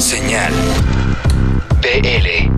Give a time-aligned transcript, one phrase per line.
[0.00, 0.52] Señal
[1.82, 2.50] BL.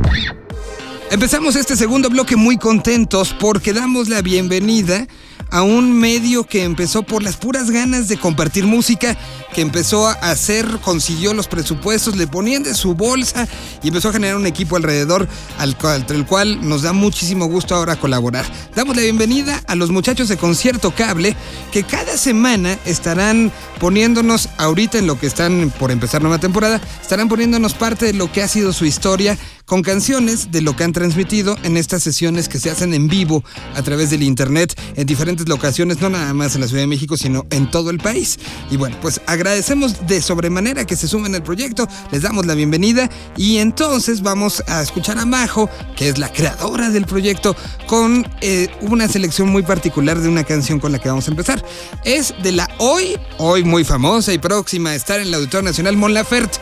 [1.11, 5.08] Empezamos este segundo bloque muy contentos porque damos la bienvenida
[5.53, 9.19] a un medio que empezó por las puras ganas de compartir música,
[9.53, 13.47] que empezó a hacer, consiguió los presupuestos, le ponían de su bolsa
[13.83, 17.75] y empezó a generar un equipo alrededor al cual, el cual nos da muchísimo gusto
[17.75, 18.47] ahora colaborar.
[18.75, 21.37] Damos la bienvenida a los muchachos de Concierto Cable
[21.71, 27.29] que cada semana estarán poniéndonos ahorita en lo que están por empezar nueva temporada, estarán
[27.29, 30.93] poniéndonos parte de lo que ha sido su historia con canciones de lo que han
[30.93, 33.45] transmitido en estas sesiones que se hacen en vivo
[33.75, 37.16] a través del internet en diferentes locaciones, no nada más en la Ciudad de México,
[37.16, 38.38] sino en todo el país.
[38.70, 43.09] Y bueno, pues agradecemos de sobremanera que se sumen al proyecto, les damos la bienvenida
[43.37, 47.56] y entonces vamos a escuchar a Majo, que es la creadora del proyecto,
[47.87, 51.65] con eh, una selección muy particular de una canción con la que vamos a empezar.
[52.04, 55.96] Es de la hoy, hoy muy famosa y próxima a estar en el Auditorio Nacional
[55.96, 56.59] Mon Laferte.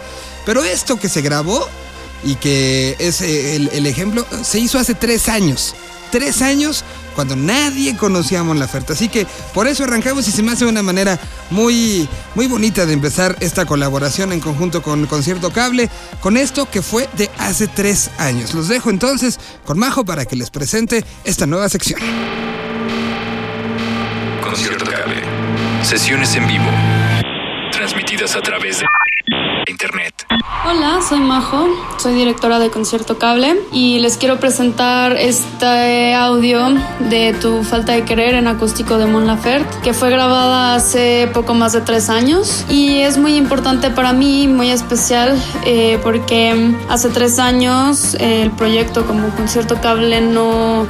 [0.46, 1.66] Pero esto que se grabó
[2.24, 5.74] y que es eh, el, el ejemplo, se hizo hace tres años.
[6.10, 8.92] Tres años cuando nadie conocía a Mon Laferte.
[8.92, 11.18] Así que por eso arrancamos y se me hace una manera
[11.50, 15.88] muy, muy bonita de empezar esta colaboración en conjunto con Concierto Cable,
[16.20, 18.54] con esto que fue de hace tres años.
[18.54, 22.00] Los dejo entonces con Majo para que les presente esta nueva sección.
[24.42, 25.22] Concierto Cable.
[25.82, 26.99] Sesiones en vivo.
[27.80, 28.86] Transmitidas a través de
[29.66, 30.26] Internet.
[30.68, 36.74] Hola, soy Majo, soy directora de Concierto Cable y les quiero presentar este audio
[37.08, 41.54] de Tu falta de querer en acústico de Mon Laferte, que fue grabada hace poco
[41.54, 47.08] más de tres años y es muy importante para mí, muy especial, eh, porque hace
[47.08, 50.86] tres años el proyecto como Concierto Cable no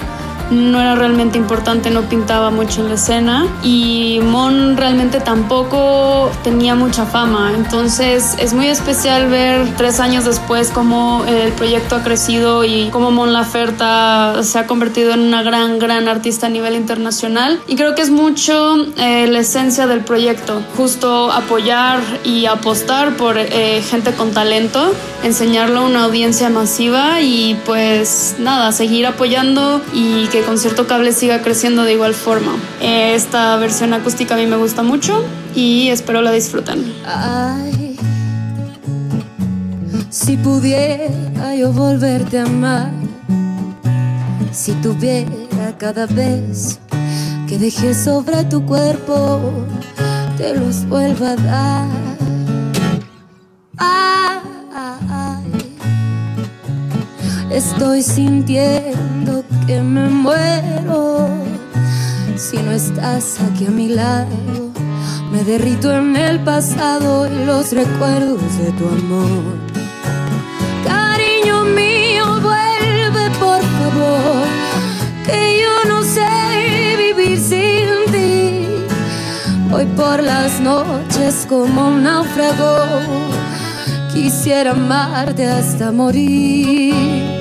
[0.50, 6.74] no era realmente importante, no pintaba mucho en la escena y Mon realmente tampoco tenía
[6.74, 7.52] mucha fama.
[7.54, 13.10] Entonces es muy especial ver tres años después cómo el proyecto ha crecido y cómo
[13.10, 17.60] Mon Laferta se ha convertido en una gran, gran artista a nivel internacional.
[17.66, 23.38] Y creo que es mucho eh, la esencia del proyecto, justo apoyar y apostar por
[23.38, 30.26] eh, gente con talento, enseñarlo a una audiencia masiva y pues nada, seguir apoyando y
[30.40, 32.52] que Concierto Cable siga creciendo de igual forma.
[32.80, 35.24] Esta versión acústica a mí me gusta mucho
[35.54, 36.92] y espero la disfruten.
[40.10, 42.90] Si pudiera yo volverte a amar,
[44.52, 46.78] si tuviera cada vez
[47.48, 49.40] que dejé sobre tu cuerpo,
[50.36, 52.00] te los vuelvo a dar.
[57.50, 59.39] Estoy sintiendo
[59.70, 61.28] que me muero
[62.34, 64.36] si no estás aquí a mi lado.
[65.30, 69.58] Me derrito en el pasado y los recuerdos de tu amor.
[70.84, 74.44] Cariño mío, vuelve por favor,
[75.24, 76.32] que yo no sé
[77.04, 78.66] vivir sin ti.
[79.72, 82.74] Hoy por las noches como un náufrago,
[84.12, 87.38] quisiera amarte hasta morir.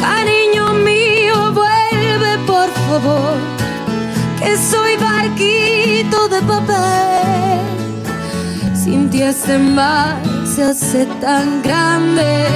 [0.00, 0.99] Cariño mío,
[4.40, 7.60] que soy barquito de papel.
[8.74, 12.46] Sin ti este mar se hace tan grande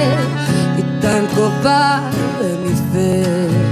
[0.77, 3.64] y tan cobarde mi fe.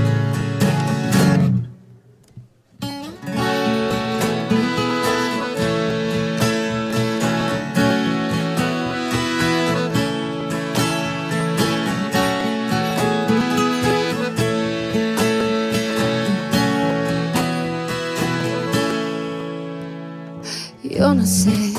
[20.84, 21.74] Yo no sé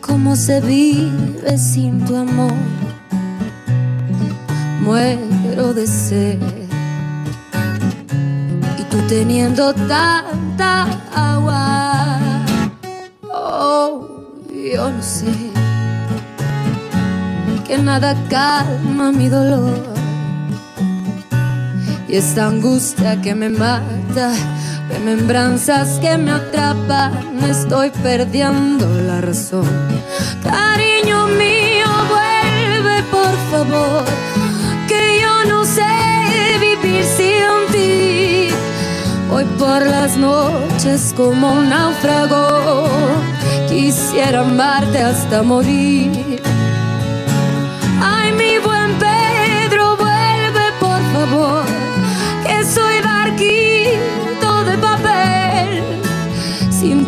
[0.00, 2.52] cómo se vive sin tu amor.
[4.82, 6.38] Muero de sed.
[8.78, 12.08] Y tú teniendo tanta agua.
[13.32, 14.06] Oh,
[14.50, 15.32] yo no sé
[17.66, 19.94] que nada calma mi dolor.
[22.06, 24.34] Y esta angustia que me mata,
[25.04, 27.12] remembranzas que me atrapan,
[27.50, 29.66] estoy perdiendo la razón.
[30.44, 34.04] Cariño mío, vuelve por favor,
[34.86, 35.92] que yo no sé
[36.60, 38.48] vivir sin ti.
[39.32, 42.86] Hoy por las noches como un náufrago,
[43.68, 46.40] quisiera amarte hasta morir.
[48.00, 51.64] Ay, mi buen Pedro, vuelve por favor,
[52.46, 53.71] que soy de papel.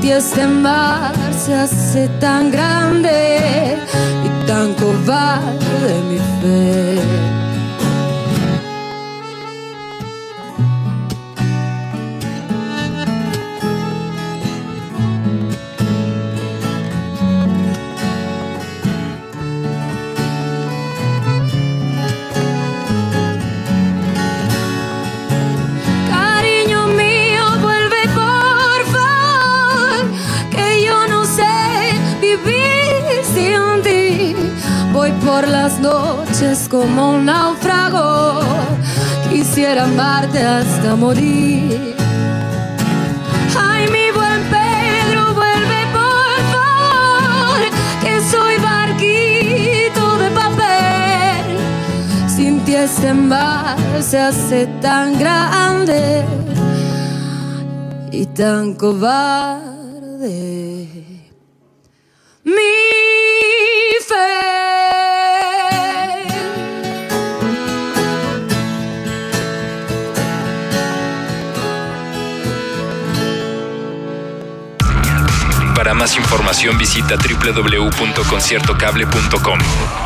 [0.04, 3.78] Ti este mar se hace tan grande
[4.22, 7.33] y tan cobarde mi fe.
[35.34, 38.38] Por las noches como un náufrago.
[39.30, 41.96] Quisiera amarte hasta morir.
[43.68, 47.60] Ay, mi buen Pedro, vuelve por favor,
[48.02, 51.44] que soy barquito de papel.
[52.28, 56.22] Sin ti este mar se hace tan grande
[58.12, 59.64] y tan cobarde.
[62.44, 62.83] Mi
[75.84, 80.03] Para más información visita www.conciertocable.com.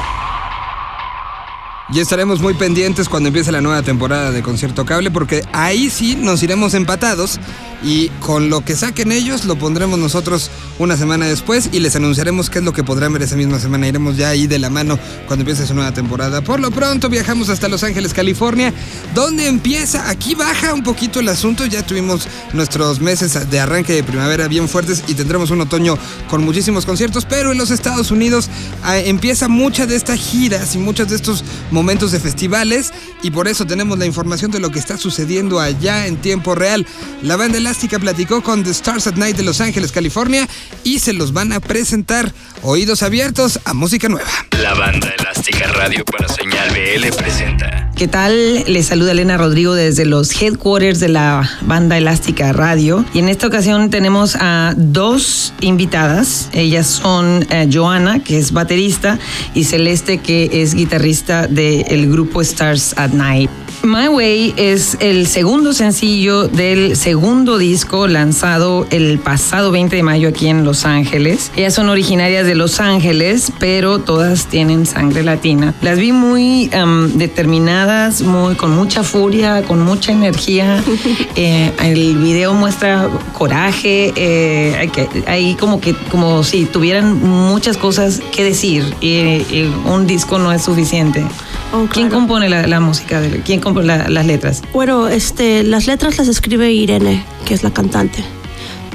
[1.91, 6.17] Y estaremos muy pendientes cuando empiece la nueva temporada de Concierto Cable porque ahí sí
[6.17, 7.41] nos iremos empatados
[7.83, 12.51] y con lo que saquen ellos lo pondremos nosotros una semana después y les anunciaremos
[12.51, 13.89] qué es lo que podrán ver esa misma semana.
[13.89, 16.43] Iremos ya ahí de la mano cuando empiece su nueva temporada.
[16.43, 18.73] Por lo pronto viajamos hasta Los Ángeles, California,
[19.15, 24.03] donde empieza, aquí baja un poquito el asunto, ya tuvimos nuestros meses de arranque de
[24.03, 25.97] primavera bien fuertes y tendremos un otoño
[26.29, 28.51] con muchísimos conciertos, pero en los Estados Unidos
[28.83, 31.45] ah, empieza mucha de estas giras y muchos de estos
[31.87, 32.93] de festivales
[33.23, 36.85] y por eso tenemos la información de lo que está sucediendo allá en tiempo real.
[37.23, 40.49] La banda Elástica platicó con The Stars at Night de Los Ángeles, California
[40.83, 42.33] y se los van a presentar.
[42.63, 44.29] Oídos abiertos a música nueva.
[44.61, 47.88] La banda Elástica Radio para Señal BL presenta.
[47.99, 48.63] ¿Qué tal?
[48.69, 53.05] Les saluda Elena Rodrigo desde los headquarters de la banda Elástica Radio.
[53.13, 56.49] Y en esta ocasión tenemos a dos invitadas.
[56.53, 59.19] Ellas son eh, Joana, que es baterista,
[59.53, 63.51] y Celeste, que es guitarrista del grupo Stars at Night.
[63.85, 70.29] My Way es el segundo sencillo del segundo disco lanzado el pasado 20 de mayo
[70.29, 71.53] aquí en Los Ángeles.
[71.57, 75.75] Ellas son originarias de Los Ángeles, pero todas tienen sangre latina.
[75.81, 80.83] Las vi muy um, determinadas, muy, con mucha furia, con mucha energía.
[81.41, 87.77] Eh, el video muestra coraje, eh, hay, que- hay como que como si tuvieran muchas
[87.77, 91.25] cosas que decir y, y un disco no es suficiente.
[91.73, 92.21] Oh, ¿Quién claro.
[92.21, 93.21] compone la, la música?
[93.45, 94.63] ¿Quién compone la- las letras?
[94.73, 98.25] Bueno, este, las letras las escribe Irene, que es la cantante.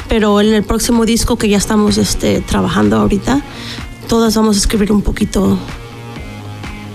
[0.09, 3.41] Pero en el próximo disco que ya estamos este, trabajando ahorita,
[4.07, 5.57] todas vamos a escribir un poquito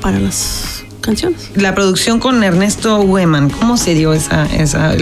[0.02, 1.50] para las canciones.
[1.54, 4.46] La producción con Ernesto Weman, ¿cómo se dio esa?
[4.46, 4.94] esa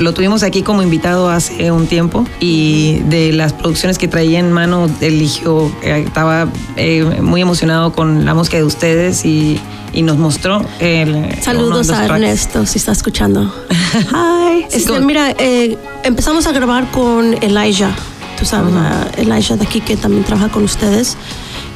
[0.00, 4.52] lo tuvimos aquí como invitado hace un tiempo y de las producciones que traía en
[4.52, 9.58] mano, eligió, eh, estaba eh, muy emocionado con la música de ustedes y,
[9.92, 12.10] y nos mostró el, de Saludos a tracks.
[12.10, 13.52] Ernesto, si está escuchando.
[14.12, 14.66] Hi.
[14.70, 17.94] Este, mira, eh, empezamos a grabar con Elijah,
[18.38, 21.16] tú sabes, a Elijah de aquí que también trabaja con ustedes.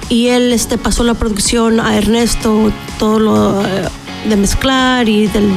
[0.08, 3.88] Y él este, pasó la producción a Ernesto, todo lo eh,
[4.28, 5.48] de mezclar y del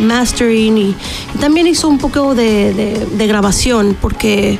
[0.00, 0.78] mastering.
[0.78, 0.94] Y,
[1.34, 4.58] y también hizo un poco de, de- de grabación, porque,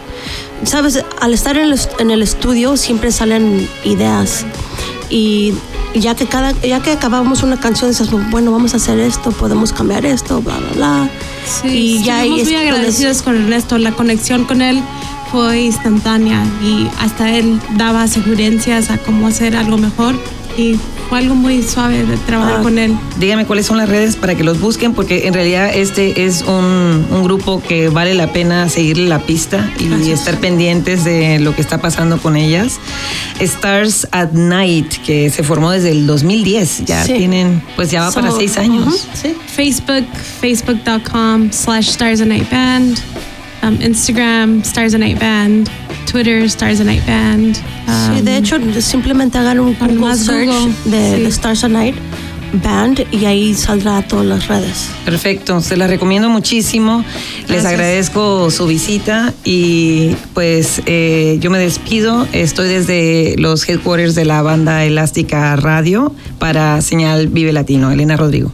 [0.64, 4.44] sabes, al estar en el, en el estudio siempre salen ideas.
[5.08, 5.54] Y
[5.94, 9.72] ya que, cada, ya que acabamos una canción, dices, bueno, vamos a hacer esto, podemos
[9.72, 11.10] cambiar esto, bla, bla, bla.
[11.46, 13.78] Sí, y ya ahí estuvimos muy es- agradecidos con Ernesto.
[13.78, 14.82] La conexión con él
[15.32, 20.14] fue instantánea y hasta él daba sugerencias a cómo hacer algo mejor
[20.56, 20.76] y
[21.08, 22.62] fue algo muy suave de trabajar Ah.
[22.62, 22.94] con él.
[23.18, 27.06] Dígame cuáles son las redes para que los busquen, porque en realidad este es un,
[27.10, 31.62] un grupo que vale la pena seguirle la pista y estar pendientes de lo que
[31.62, 32.78] está pasando con ellas.
[33.40, 37.14] Stars at Night, que se formó desde el 2010, ya Sí.
[37.14, 39.06] tienen, pues ya va para seis años.
[39.14, 39.34] sí.
[39.46, 40.04] Facebook,
[40.40, 42.98] facebook.com slash Stars and Night Band,
[43.62, 45.68] um, Instagram, Stars and Night Band,
[46.10, 47.56] Twitter, Stars and Night Band.
[47.56, 51.22] Sí, um, de hecho, simplemente hagan un Google más search Google, de, sí.
[51.22, 51.96] de Stars at Night
[52.52, 54.88] Band y ahí saldrá a todas las redes.
[55.04, 57.04] Perfecto, se las recomiendo muchísimo.
[57.48, 62.26] Les agradezco su visita y pues eh, yo me despido.
[62.32, 67.90] Estoy desde los headquarters de la banda Elástica Radio para Señal Vive Latino.
[67.90, 68.50] Elena Rodrigo.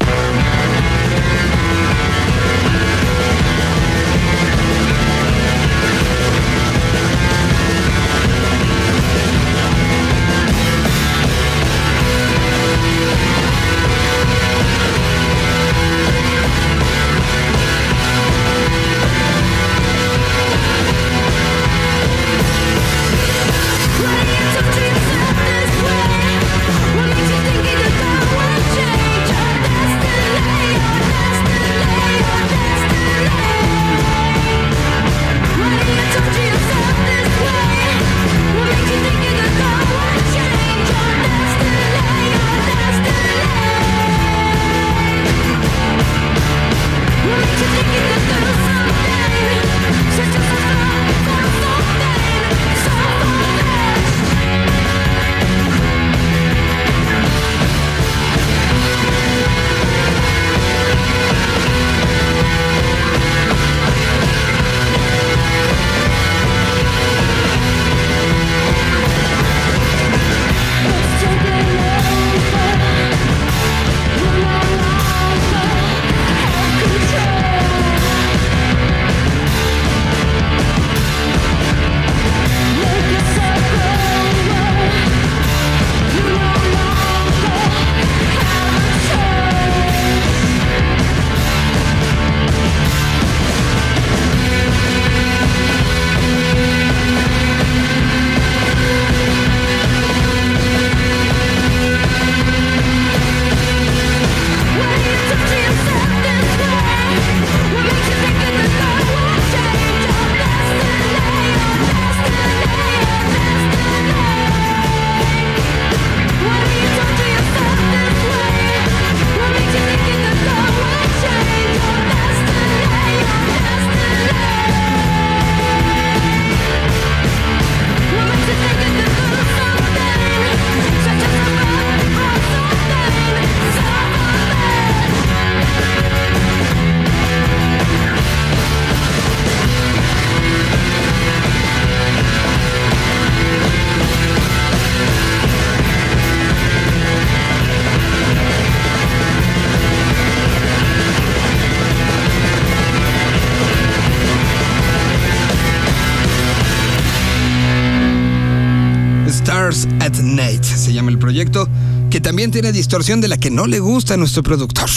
[162.73, 164.91] Distorsión de la que no le gusta a nuestro productor.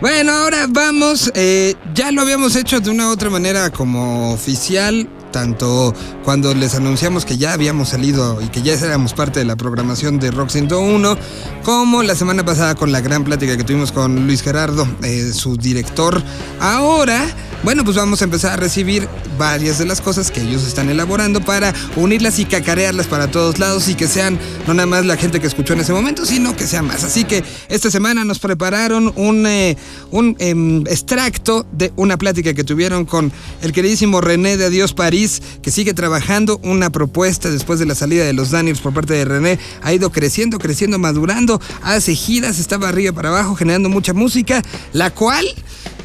[0.00, 5.08] Bueno, ahora vamos, eh, ya lo habíamos hecho de una u otra manera como oficial,
[5.32, 9.56] tanto cuando les anunciamos que ya habíamos salido y que ya éramos parte de la
[9.56, 11.18] programación de Rock 101,
[11.64, 15.56] como la semana pasada con la gran plática que tuvimos con Luis Gerardo, eh, su
[15.56, 16.22] director.
[16.60, 17.26] Ahora,
[17.62, 21.40] bueno, pues vamos a empezar a recibir varias de las cosas que ellos están elaborando
[21.40, 25.40] para unirlas y cacarearlas para todos lados y que sean no nada más la gente
[25.40, 27.04] que escuchó en ese momento, sino que sean más.
[27.04, 29.76] Así que esta semana nos prepararon un, eh,
[30.10, 35.42] un em, extracto de una plática que tuvieron con el queridísimo René de Adiós París,
[35.62, 39.24] que sigue trabajando una propuesta después de la salida de los Daniels por parte de
[39.24, 39.58] René.
[39.82, 44.62] Ha ido creciendo, creciendo, madurando, hace giras, estaba arriba para abajo, generando mucha música,
[44.92, 45.46] la cual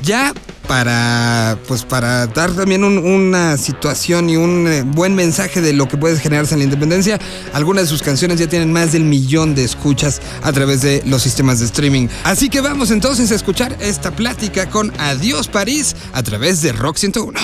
[0.03, 0.33] ya
[0.67, 5.87] para pues para dar también un- una situación y un eh, buen mensaje de lo
[5.87, 7.19] que puede generarse en la independencia.
[7.53, 11.21] Algunas de sus canciones ya tienen más del millón de escuchas a través de los
[11.21, 12.07] sistemas de streaming.
[12.23, 16.97] Así que vamos entonces a escuchar esta plática con Adiós París a través de Rock
[16.97, 17.39] 101.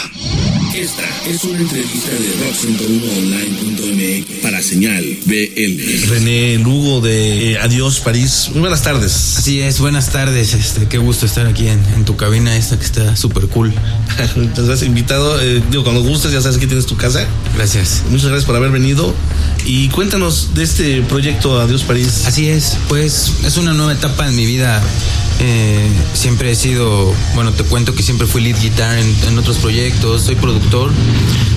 [0.73, 6.09] Esta es una entrevista de rock101online.mx para señal BL.
[6.09, 8.49] René Lugo de eh, Adiós París.
[8.51, 9.37] Muy buenas tardes.
[9.39, 12.85] Así es, buenas tardes, este, qué gusto estar aquí en, en tu cabina esta que
[12.85, 13.73] está súper cool.
[14.35, 15.41] Muchas gracias, invitado.
[15.41, 17.25] Eh, digo, cuando gustes, ya sabes que tienes tu casa.
[17.55, 18.03] Gracias.
[18.09, 19.15] Muchas gracias por haber venido.
[19.65, 22.25] Y cuéntanos de este proyecto Adiós París.
[22.25, 24.83] Así es, pues es una nueva etapa en mi vida.
[25.41, 30.23] Eh, siempre he sido, bueno, te cuento que siempre fui lead guitar en, otros proyectos,
[30.23, 30.91] soy productor.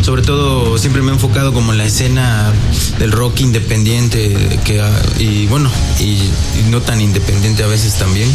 [0.03, 2.53] Sobre todo siempre me he enfocado como en la escena
[2.99, 4.83] del rock independiente que,
[5.19, 6.19] y bueno, y
[6.71, 8.29] no tan independiente a veces también.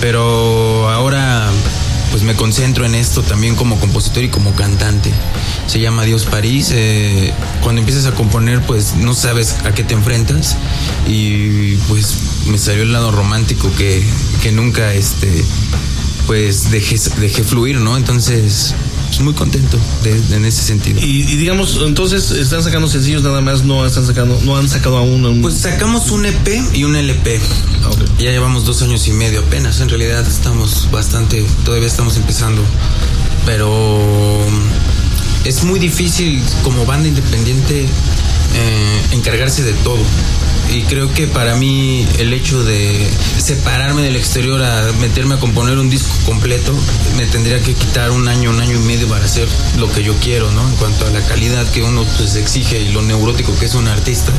[0.00, 1.50] Pero ahora
[2.16, 5.12] pues me concentro en esto también como compositor y como cantante.
[5.66, 6.70] Se llama Dios París.
[6.72, 7.30] eh,
[7.62, 10.56] cuando empiezas a componer, pues no sabes a qué te enfrentas.
[11.06, 14.02] Y pues me salió el lado romántico que,
[14.42, 15.44] que nunca este
[16.26, 17.98] pues dejé, dejé fluir, ¿no?
[17.98, 18.74] Entonces,
[19.06, 21.00] pues muy contento de- de- en ese sentido.
[21.00, 24.96] Y, y digamos, entonces están sacando sencillos nada más, no están sacando, no han sacado
[24.98, 25.42] aún un.
[25.42, 27.40] Pues sacamos un EP y un LP.
[27.84, 27.90] Ah.
[28.18, 29.80] Ya llevamos dos años y medio apenas.
[29.80, 32.62] En realidad estamos bastante, todavía estamos empezando.
[33.44, 33.68] Pero
[34.48, 39.98] mm, es muy difícil como banda independiente eh, encargarse de todo.
[40.70, 43.08] Y creo que para mí el hecho de
[43.38, 46.74] separarme del exterior a meterme a componer un disco completo
[47.16, 50.14] me tendría que quitar un año, un año y medio para hacer lo que yo
[50.16, 50.68] quiero, ¿no?
[50.68, 53.88] En cuanto a la calidad que uno pues exige y lo neurótico que es un
[53.88, 54.32] artista,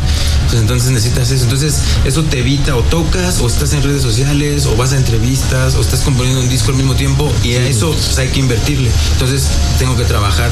[0.47, 1.43] pues entonces necesitas eso.
[1.43, 5.75] Entonces eso te evita o tocas o estás en redes sociales o vas a entrevistas
[5.75, 8.91] o estás componiendo un disco al mismo tiempo y a eso pues, hay que invertirle.
[9.13, 10.51] Entonces tengo que trabajar.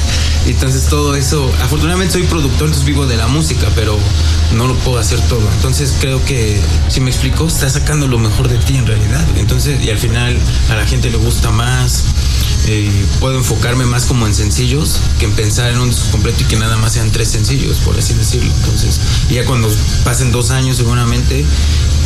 [0.46, 3.98] entonces todo eso, afortunadamente soy productor, entonces vivo de la música, pero
[4.54, 5.48] no lo puedo hacer todo.
[5.56, 9.24] Entonces creo que, si me explico, estás sacando lo mejor de ti en realidad.
[9.36, 10.38] Entonces, y al final
[10.70, 12.04] a la gente le gusta más.
[12.68, 16.44] Eh, puedo enfocarme más como en sencillos que en pensar en un disco completo y
[16.46, 18.52] que nada más sean tres sencillos, por así decirlo.
[18.60, 19.68] Entonces, ya cuando
[20.04, 21.44] pasen dos años seguramente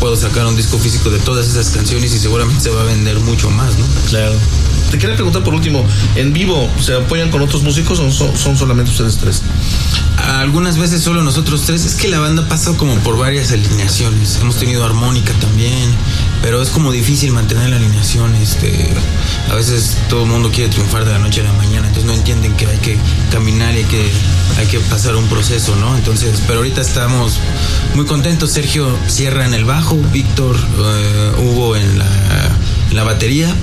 [0.01, 3.19] puedo sacar un disco físico de todas esas canciones y seguramente se va a vender
[3.21, 3.87] mucho más, ¿no?
[4.09, 4.35] Claro.
[4.91, 5.87] Te quería preguntar por último,
[6.17, 9.43] ¿en vivo se apoyan con otros músicos o son, son solamente ustedes tres?
[10.17, 11.85] Algunas veces solo nosotros tres.
[11.85, 14.39] Es que la banda pasa como por varias alineaciones.
[14.41, 15.91] Hemos tenido armónica también,
[16.43, 18.35] pero es como difícil mantener la alineación.
[18.37, 18.89] Este,
[19.51, 22.13] a veces todo el mundo quiere triunfar de la noche a la mañana, entonces no
[22.13, 22.97] entienden que hay que
[23.31, 24.11] caminar y hay que,
[24.59, 25.97] hay que pasar un proceso, ¿no?
[25.97, 27.39] Entonces, pero ahorita estamos
[27.95, 28.51] muy contentos.
[28.51, 32.07] Sergio cierra en el bajo, Víctor, eh, Hugo en la,
[32.91, 33.55] en la batería.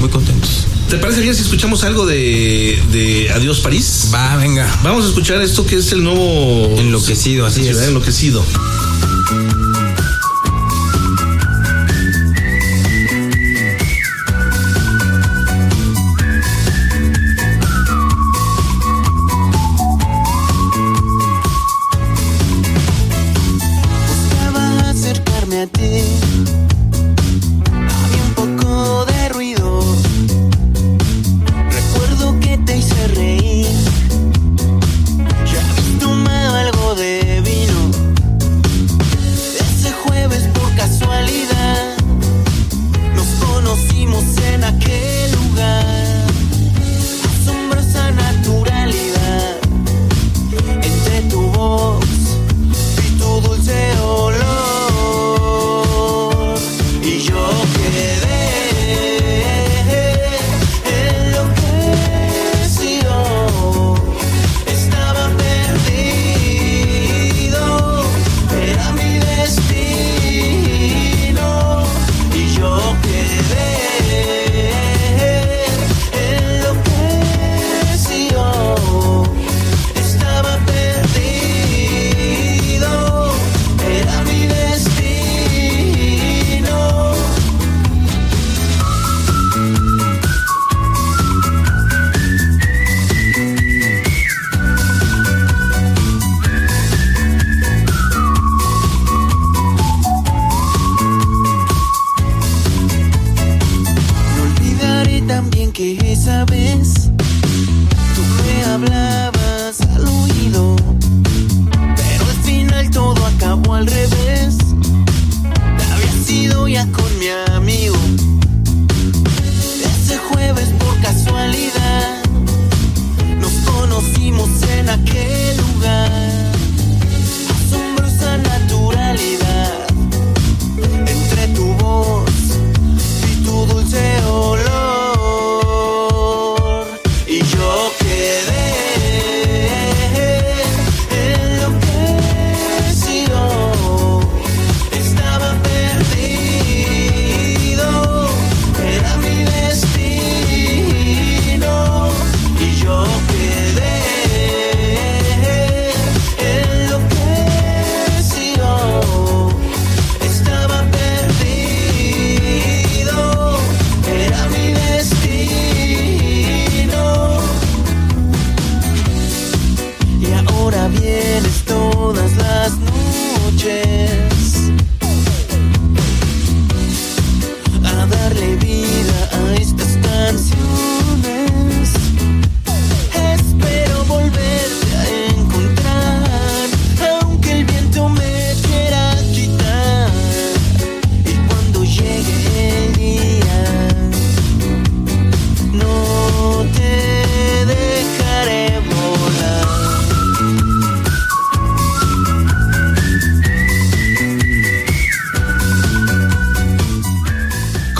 [0.00, 0.66] Muy contentos.
[0.88, 4.08] ¿Te parece bien si escuchamos algo de, de Adiós París?
[4.12, 4.68] Va, venga.
[4.82, 7.78] Vamos a escuchar esto que es el nuevo Enloquecido, así es.
[7.78, 8.44] Enloquecido.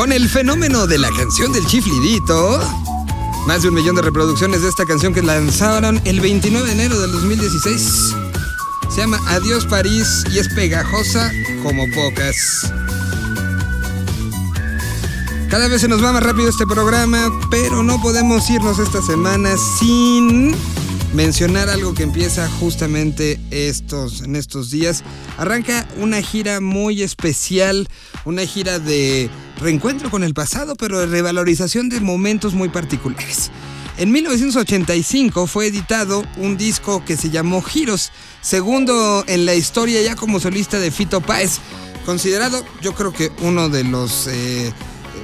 [0.04, 2.60] Con el fenómeno de la canción del chiflidito,
[3.46, 7.00] más de un millón de reproducciones de esta canción que lanzaron el 29 de enero
[7.00, 8.12] del 2016.
[8.90, 12.70] Se llama Adiós París y es pegajosa como pocas.
[15.48, 19.56] Cada vez se nos va más rápido este programa, pero no podemos irnos esta semana
[19.78, 20.54] sin
[21.14, 25.02] mencionar algo que empieza justamente estos, en estos días.
[25.38, 27.88] Arranca una gira muy especial,
[28.26, 33.50] una gira de reencuentro con el pasado, pero revalorización de momentos muy particulares.
[33.96, 40.16] En 1985 fue editado un disco que se llamó Giros, segundo en la historia ya
[40.16, 41.58] como solista de Fito Páez,
[42.04, 44.26] considerado yo creo que uno de los...
[44.26, 44.72] Eh,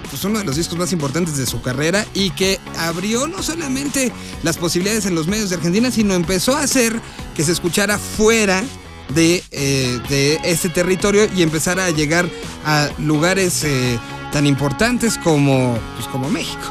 [0.08, 4.12] pues uno de los discos más importantes de su carrera y que abrió no solamente
[4.42, 7.00] las posibilidades en los medios de Argentina, sino empezó a hacer
[7.36, 8.64] que se escuchara fuera
[9.14, 12.28] de, eh, de este territorio y empezara a llegar
[12.64, 13.98] a lugares eh,
[14.32, 16.62] tan importantes como, pues como México.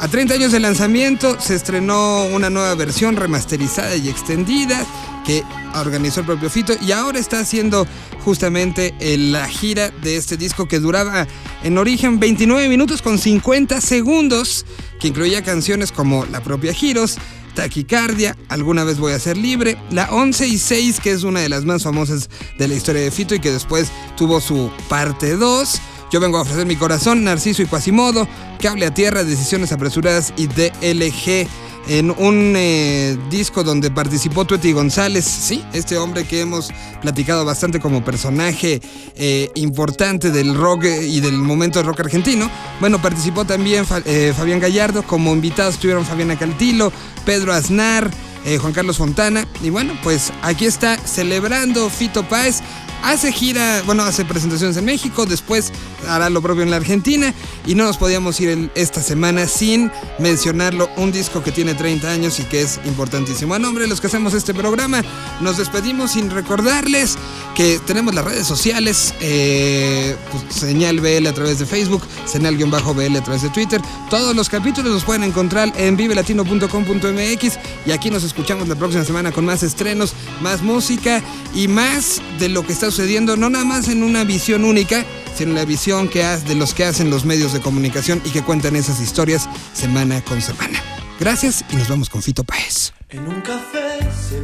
[0.00, 4.84] A 30 años de lanzamiento se estrenó una nueva versión remasterizada y extendida
[5.24, 5.42] que
[5.74, 7.86] organizó el propio Fito y ahora está haciendo
[8.24, 11.26] justamente la gira de este disco que duraba
[11.62, 14.66] en origen 29 minutos con 50 segundos,
[15.00, 17.16] que incluía canciones como la propia Giros,
[17.54, 21.48] Taquicardia, Alguna vez voy a ser libre, la 11 y 6 que es una de
[21.48, 25.80] las más famosas de la historia de Fito y que después tuvo su parte 2.
[26.12, 28.28] Yo vengo a ofrecer mi corazón, Narciso y Quasimodo,
[28.60, 31.48] Cable a Tierra, Decisiones Apresuradas y DLG
[31.88, 36.70] en un eh, disco donde participó Tueti González, sí, este hombre que hemos
[37.02, 38.80] platicado bastante como personaje
[39.16, 42.50] eh, importante del rock y del momento rock argentino.
[42.80, 46.92] Bueno, participó también eh, Fabián Gallardo, como invitados estuvieron Fabiana Caltilo,
[47.24, 48.10] Pedro Aznar,
[48.60, 52.60] Juan Carlos Fontana, y bueno, pues aquí está celebrando Fito Páez
[53.04, 55.72] hace gira, bueno, hace presentaciones en México, después
[56.08, 57.32] hará lo propio en la Argentina
[57.66, 62.40] y no nos podíamos ir esta semana sin mencionarlo, un disco que tiene 30 años
[62.40, 63.54] y que es importantísimo.
[63.54, 65.02] A nombre de los que hacemos este programa,
[65.40, 67.16] nos despedimos sin recordarles
[67.54, 73.22] que tenemos las redes sociales, eh, pues, señal BL a través de Facebook, señal-BL a
[73.22, 73.80] través de Twitter.
[74.10, 79.32] Todos los capítulos los pueden encontrar en vivelatino.com.mx y aquí nos escuchamos la próxima semana
[79.32, 81.22] con más estrenos, más música
[81.54, 85.04] y más de lo que está sucediendo, no nada más en una visión única,
[85.34, 88.30] sino en la visión que hace de los que hacen los medios de comunicación y
[88.30, 90.80] que cuentan esas historias semana con semana.
[91.18, 92.92] Gracias y nos vamos con Fito Paez.
[93.08, 94.40] En un café se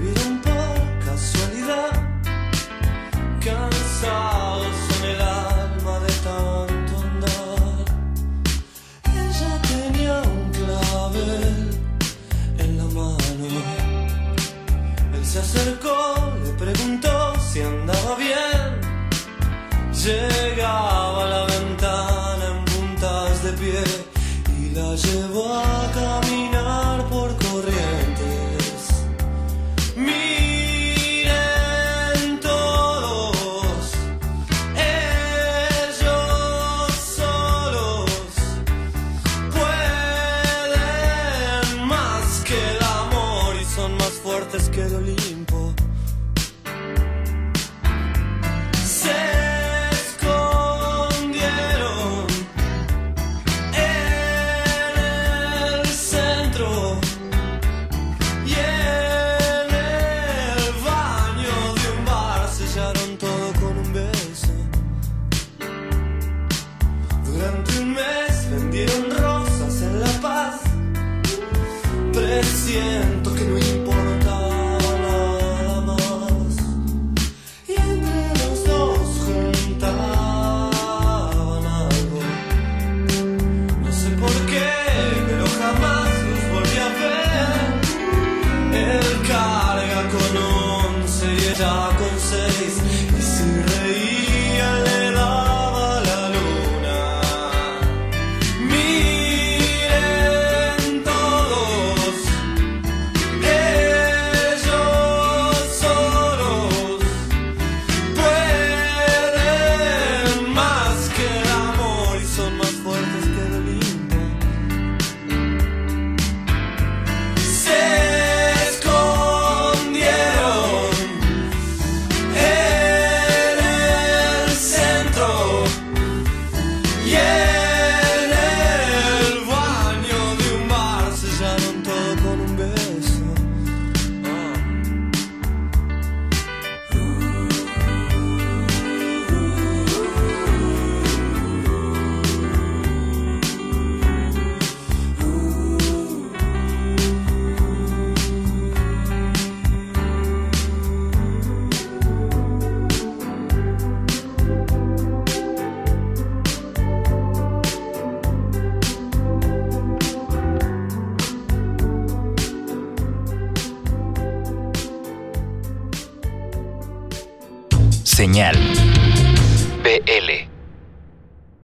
[20.02, 23.84] Llegaba a la ventana en puntas de pie
[24.58, 25.79] y la llevó